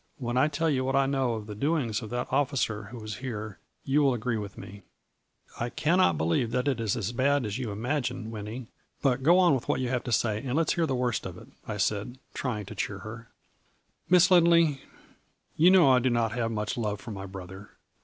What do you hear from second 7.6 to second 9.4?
im A FLURRY IN DIAMONDS. 107 agine, Winnie, but go